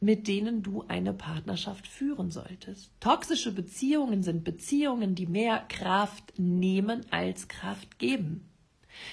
mit 0.00 0.28
denen 0.28 0.62
du 0.62 0.84
eine 0.86 1.14
Partnerschaft 1.14 1.88
führen 1.88 2.30
solltest. 2.30 2.90
Toxische 3.00 3.52
Beziehungen 3.52 4.22
sind 4.22 4.44
Beziehungen, 4.44 5.14
die 5.14 5.26
mehr 5.26 5.64
Kraft 5.70 6.34
nehmen 6.38 7.06
als 7.10 7.48
Kraft 7.48 7.98
geben. 7.98 8.44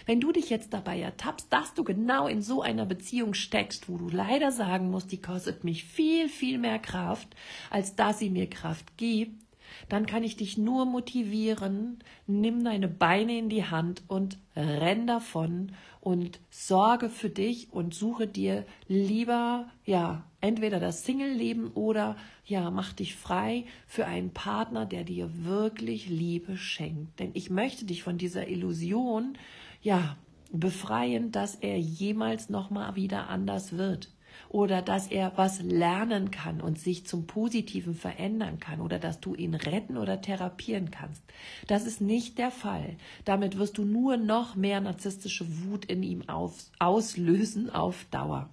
Wenn 0.05 0.19
du 0.19 0.33
dich 0.33 0.49
jetzt 0.49 0.73
dabei 0.73 0.99
ertappst, 0.99 1.47
dass 1.51 1.73
du 1.73 1.85
genau 1.85 2.27
in 2.27 2.41
so 2.41 2.61
einer 2.61 2.85
Beziehung 2.85 3.33
steckst, 3.33 3.87
wo 3.87 3.97
du 3.97 4.09
leider 4.09 4.51
sagen 4.51 4.91
musst, 4.91 5.13
die 5.13 5.21
kostet 5.21 5.63
mich 5.63 5.85
viel, 5.85 6.27
viel 6.27 6.57
mehr 6.57 6.79
Kraft, 6.79 7.29
als 7.69 7.95
dass 7.95 8.19
sie 8.19 8.29
mir 8.29 8.49
Kraft 8.49 8.97
gibt, 8.97 9.44
dann 9.89 10.05
kann 10.05 10.23
ich 10.23 10.35
dich 10.37 10.57
nur 10.57 10.85
motivieren, 10.85 11.99
nimm 12.27 12.63
deine 12.63 12.87
Beine 12.87 13.37
in 13.37 13.49
die 13.49 13.65
Hand 13.65 14.03
und 14.07 14.37
renn 14.55 15.07
davon 15.07 15.71
und 16.01 16.39
sorge 16.49 17.09
für 17.09 17.29
dich 17.29 17.73
und 17.73 17.93
suche 17.93 18.27
dir 18.27 18.65
lieber, 18.87 19.67
ja, 19.85 20.23
entweder 20.41 20.79
das 20.79 21.03
Single-Leben 21.03 21.71
oder 21.71 22.15
ja, 22.45 22.69
mach 22.69 22.93
dich 22.93 23.15
frei 23.15 23.65
für 23.87 24.05
einen 24.05 24.31
Partner, 24.31 24.85
der 24.85 25.03
dir 25.03 25.29
wirklich 25.43 26.07
Liebe 26.07 26.57
schenkt. 26.57 27.19
Denn 27.19 27.31
ich 27.33 27.49
möchte 27.49 27.85
dich 27.85 28.03
von 28.03 28.17
dieser 28.17 28.47
Illusion, 28.47 29.37
ja, 29.81 30.17
befreien, 30.51 31.31
dass 31.31 31.55
er 31.55 31.79
jemals 31.79 32.49
nochmal 32.49 32.95
wieder 32.95 33.29
anders 33.29 33.77
wird 33.77 34.09
oder 34.49 34.81
dass 34.81 35.07
er 35.07 35.33
was 35.35 35.61
lernen 35.61 36.31
kann 36.31 36.61
und 36.61 36.79
sich 36.79 37.05
zum 37.05 37.27
Positiven 37.27 37.95
verändern 37.95 38.59
kann 38.59 38.81
oder 38.81 38.99
dass 38.99 39.19
du 39.19 39.35
ihn 39.35 39.53
retten 39.53 39.97
oder 39.97 40.21
therapieren 40.21 40.91
kannst. 40.91 41.23
Das 41.67 41.85
ist 41.85 42.01
nicht 42.01 42.37
der 42.37 42.51
Fall. 42.51 42.95
Damit 43.25 43.57
wirst 43.57 43.77
du 43.77 43.85
nur 43.85 44.17
noch 44.17 44.55
mehr 44.55 44.81
narzisstische 44.81 45.45
Wut 45.63 45.85
in 45.85 46.03
ihm 46.03 46.29
auf, 46.29 46.53
auslösen 46.79 47.69
auf 47.69 48.05
Dauer. 48.11 48.49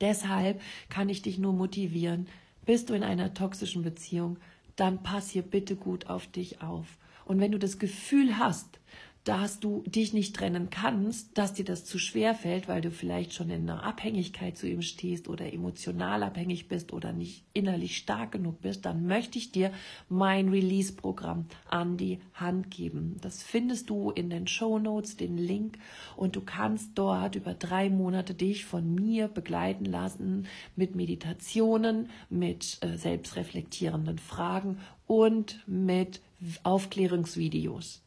Deshalb 0.00 0.60
kann 0.88 1.08
ich 1.08 1.22
dich 1.22 1.38
nur 1.38 1.52
motivieren, 1.52 2.26
bist 2.64 2.90
du 2.90 2.94
in 2.94 3.02
einer 3.02 3.34
toxischen 3.34 3.82
Beziehung, 3.82 4.38
dann 4.76 5.02
pass 5.02 5.30
hier 5.30 5.42
bitte 5.42 5.76
gut 5.76 6.06
auf 6.06 6.26
dich 6.26 6.62
auf. 6.62 6.98
Und 7.24 7.40
wenn 7.40 7.52
du 7.52 7.58
das 7.58 7.78
Gefühl 7.78 8.38
hast, 8.38 8.80
dass 9.24 9.58
du 9.58 9.82
dich 9.86 10.12
nicht 10.12 10.36
trennen 10.36 10.68
kannst, 10.68 11.36
dass 11.38 11.54
dir 11.54 11.64
das 11.64 11.86
zu 11.86 11.98
schwer 11.98 12.34
fällt, 12.34 12.68
weil 12.68 12.82
du 12.82 12.90
vielleicht 12.90 13.32
schon 13.32 13.48
in 13.48 13.68
einer 13.68 13.82
Abhängigkeit 13.82 14.58
zu 14.58 14.68
ihm 14.68 14.82
stehst 14.82 15.28
oder 15.28 15.50
emotional 15.50 16.22
abhängig 16.22 16.68
bist 16.68 16.92
oder 16.92 17.14
nicht 17.14 17.44
innerlich 17.54 17.96
stark 17.96 18.32
genug 18.32 18.60
bist, 18.60 18.84
dann 18.84 19.06
möchte 19.06 19.38
ich 19.38 19.50
dir 19.50 19.72
mein 20.10 20.50
Release-Programm 20.50 21.46
an 21.70 21.96
die 21.96 22.20
Hand 22.34 22.70
geben. 22.70 23.16
Das 23.22 23.42
findest 23.42 23.88
du 23.88 24.10
in 24.10 24.28
den 24.28 24.46
Show 24.46 24.78
Notes, 24.78 25.16
den 25.16 25.38
Link, 25.38 25.78
und 26.16 26.36
du 26.36 26.42
kannst 26.42 26.90
dort 26.94 27.34
über 27.34 27.54
drei 27.54 27.88
Monate 27.88 28.34
dich 28.34 28.66
von 28.66 28.94
mir 28.94 29.28
begleiten 29.28 29.86
lassen 29.86 30.46
mit 30.76 30.94
Meditationen, 30.94 32.10
mit 32.28 32.76
äh, 32.82 32.98
selbstreflektierenden 32.98 34.18
Fragen 34.18 34.78
und 35.06 35.62
mit 35.66 36.20
Aufklärungsvideos 36.62 38.03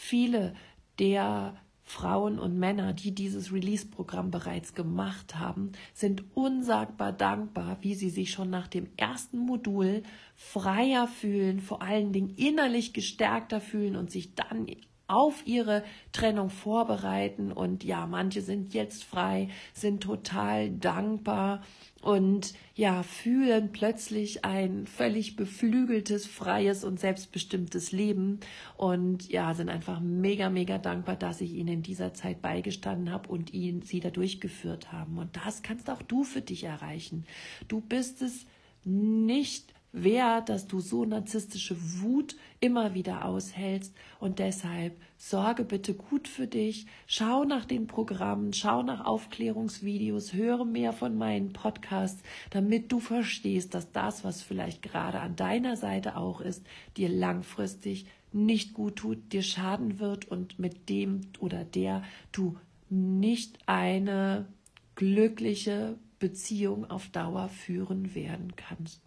viele 0.00 0.54
der 0.98 1.54
Frauen 1.82 2.38
und 2.38 2.58
Männer, 2.58 2.92
die 2.92 3.12
dieses 3.14 3.52
Release-Programm 3.52 4.30
bereits 4.30 4.74
gemacht 4.74 5.38
haben, 5.38 5.72
sind 5.92 6.24
unsagbar 6.34 7.12
dankbar, 7.12 7.78
wie 7.80 7.94
sie 7.94 8.10
sich 8.10 8.30
schon 8.30 8.48
nach 8.48 8.68
dem 8.68 8.88
ersten 8.96 9.38
Modul 9.38 10.02
freier 10.36 11.06
fühlen, 11.06 11.60
vor 11.60 11.82
allen 11.82 12.12
Dingen 12.12 12.30
innerlich 12.36 12.92
gestärkter 12.92 13.60
fühlen 13.60 13.96
und 13.96 14.10
sich 14.10 14.34
dann 14.34 14.66
auf 15.10 15.46
ihre 15.46 15.82
Trennung 16.12 16.50
vorbereiten. 16.50 17.52
Und 17.52 17.82
ja, 17.84 18.06
manche 18.06 18.42
sind 18.42 18.74
jetzt 18.74 19.04
frei, 19.04 19.48
sind 19.74 20.02
total 20.02 20.70
dankbar 20.70 21.62
und 22.00 22.54
ja, 22.74 23.02
fühlen 23.02 23.72
plötzlich 23.72 24.44
ein 24.44 24.86
völlig 24.86 25.36
beflügeltes, 25.36 26.26
freies 26.26 26.84
und 26.84 26.98
selbstbestimmtes 26.98 27.92
Leben 27.92 28.40
und 28.76 29.28
ja, 29.28 29.52
sind 29.54 29.68
einfach 29.68 30.00
mega, 30.00 30.48
mega 30.48 30.78
dankbar, 30.78 31.16
dass 31.16 31.40
ich 31.40 31.52
ihnen 31.52 31.68
in 31.68 31.82
dieser 31.82 32.14
Zeit 32.14 32.40
beigestanden 32.40 33.12
habe 33.12 33.28
und 33.28 33.52
ihnen 33.52 33.82
sie 33.82 34.00
da 34.00 34.10
durchgeführt 34.10 34.92
haben. 34.92 35.18
Und 35.18 35.36
das 35.44 35.62
kannst 35.62 35.90
auch 35.90 36.02
du 36.02 36.24
für 36.24 36.40
dich 36.40 36.64
erreichen. 36.64 37.26
Du 37.68 37.80
bist 37.80 38.22
es 38.22 38.46
nicht 38.84 39.74
wert, 39.92 40.48
dass 40.48 40.66
du 40.66 40.80
so 40.80 41.04
narzisstische 41.04 41.76
Wut 42.00 42.36
immer 42.60 42.94
wieder 42.94 43.24
aushältst. 43.24 43.94
Und 44.18 44.38
deshalb 44.38 44.96
sorge 45.16 45.64
bitte 45.64 45.94
gut 45.94 46.28
für 46.28 46.46
dich. 46.46 46.86
Schau 47.06 47.44
nach 47.44 47.64
den 47.64 47.86
Programmen, 47.86 48.52
schau 48.52 48.82
nach 48.82 49.04
Aufklärungsvideos, 49.04 50.32
höre 50.32 50.64
mehr 50.64 50.92
von 50.92 51.16
meinen 51.16 51.52
Podcasts, 51.52 52.22
damit 52.50 52.92
du 52.92 53.00
verstehst, 53.00 53.74
dass 53.74 53.92
das, 53.92 54.24
was 54.24 54.42
vielleicht 54.42 54.82
gerade 54.82 55.20
an 55.20 55.36
deiner 55.36 55.76
Seite 55.76 56.16
auch 56.16 56.40
ist, 56.40 56.64
dir 56.96 57.08
langfristig 57.08 58.06
nicht 58.32 58.74
gut 58.74 58.96
tut, 58.96 59.32
dir 59.32 59.42
schaden 59.42 59.98
wird 59.98 60.26
und 60.26 60.58
mit 60.58 60.88
dem 60.88 61.22
oder 61.40 61.64
der 61.64 62.02
du 62.30 62.56
nicht 62.88 63.58
eine 63.66 64.46
glückliche 64.94 65.96
Beziehung 66.18 66.88
auf 66.88 67.08
Dauer 67.08 67.48
führen 67.48 68.14
werden 68.14 68.54
kannst. 68.54 69.00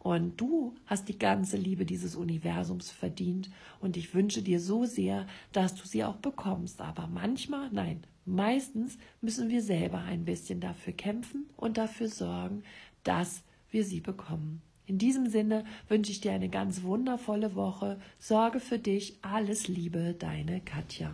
Und 0.00 0.40
du 0.40 0.74
hast 0.86 1.08
die 1.08 1.18
ganze 1.18 1.56
Liebe 1.56 1.84
dieses 1.84 2.16
Universums 2.16 2.90
verdient. 2.90 3.50
Und 3.80 3.96
ich 3.96 4.14
wünsche 4.14 4.42
dir 4.42 4.58
so 4.58 4.86
sehr, 4.86 5.26
dass 5.52 5.74
du 5.74 5.86
sie 5.86 6.04
auch 6.04 6.16
bekommst. 6.16 6.80
Aber 6.80 7.06
manchmal, 7.06 7.68
nein, 7.70 8.02
meistens 8.24 8.96
müssen 9.20 9.50
wir 9.50 9.62
selber 9.62 9.98
ein 9.98 10.24
bisschen 10.24 10.58
dafür 10.58 10.94
kämpfen 10.94 11.46
und 11.56 11.76
dafür 11.76 12.08
sorgen, 12.08 12.62
dass 13.04 13.42
wir 13.70 13.84
sie 13.84 14.00
bekommen. 14.00 14.62
In 14.86 14.98
diesem 14.98 15.28
Sinne 15.28 15.64
wünsche 15.88 16.10
ich 16.10 16.20
dir 16.20 16.32
eine 16.32 16.48
ganz 16.48 16.82
wundervolle 16.82 17.54
Woche. 17.54 18.00
Sorge 18.18 18.58
für 18.58 18.78
dich. 18.78 19.18
Alles 19.22 19.68
Liebe, 19.68 20.16
deine 20.18 20.60
Katja. 20.62 21.12